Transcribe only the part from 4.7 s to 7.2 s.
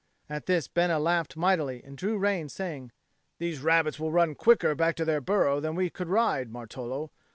back to their burrow than we could ride, Martolo.